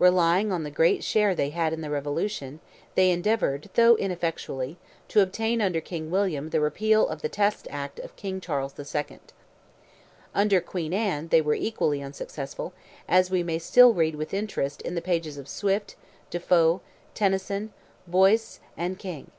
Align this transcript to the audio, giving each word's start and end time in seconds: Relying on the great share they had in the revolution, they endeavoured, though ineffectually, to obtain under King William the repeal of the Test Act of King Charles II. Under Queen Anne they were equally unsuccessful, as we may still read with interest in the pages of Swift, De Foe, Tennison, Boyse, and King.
Relying 0.00 0.50
on 0.50 0.64
the 0.64 0.72
great 0.72 1.04
share 1.04 1.36
they 1.36 1.50
had 1.50 1.72
in 1.72 1.82
the 1.82 1.88
revolution, 1.88 2.58
they 2.96 3.12
endeavoured, 3.12 3.70
though 3.74 3.94
ineffectually, 3.94 4.76
to 5.06 5.20
obtain 5.20 5.60
under 5.62 5.80
King 5.80 6.10
William 6.10 6.50
the 6.50 6.60
repeal 6.60 7.06
of 7.06 7.22
the 7.22 7.28
Test 7.28 7.68
Act 7.70 8.00
of 8.00 8.16
King 8.16 8.40
Charles 8.40 8.74
II. 8.76 9.18
Under 10.34 10.60
Queen 10.60 10.92
Anne 10.92 11.28
they 11.28 11.40
were 11.40 11.54
equally 11.54 12.02
unsuccessful, 12.02 12.72
as 13.06 13.30
we 13.30 13.44
may 13.44 13.60
still 13.60 13.92
read 13.94 14.16
with 14.16 14.34
interest 14.34 14.82
in 14.82 14.96
the 14.96 15.00
pages 15.00 15.38
of 15.38 15.46
Swift, 15.48 15.94
De 16.30 16.40
Foe, 16.40 16.80
Tennison, 17.14 17.70
Boyse, 18.08 18.58
and 18.76 18.98
King. 18.98 19.30